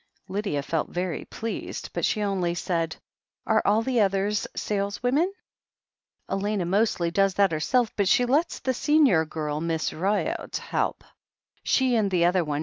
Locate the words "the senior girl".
8.57-9.61